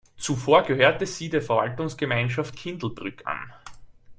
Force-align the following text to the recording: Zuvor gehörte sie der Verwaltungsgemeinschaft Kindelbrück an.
Zuvor 0.17 0.63
gehörte 0.63 1.05
sie 1.05 1.29
der 1.29 1.43
Verwaltungsgemeinschaft 1.43 2.55
Kindelbrück 2.55 3.23
an. 3.27 3.53